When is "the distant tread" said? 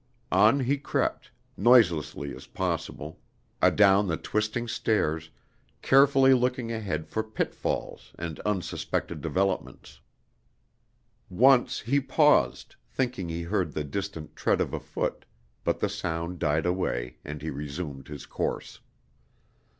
13.73-14.59